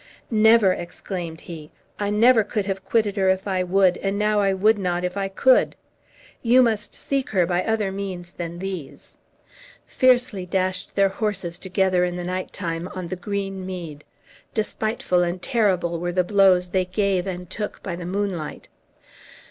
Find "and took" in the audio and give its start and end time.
17.27-17.83